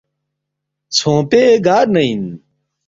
[0.97, 2.21] ژھونگپے گار نہ اِن